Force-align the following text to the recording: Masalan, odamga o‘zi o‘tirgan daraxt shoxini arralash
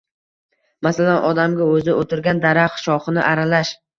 Masalan, 0.87 1.19
odamga 1.33 1.67
o‘zi 1.75 1.95
o‘tirgan 2.03 2.41
daraxt 2.47 2.83
shoxini 2.87 3.25
arralash 3.35 3.75